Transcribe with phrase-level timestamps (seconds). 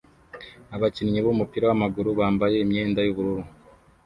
[0.75, 3.43] Abakinnyi bumupira wamaguru bambaye imyenda yubururu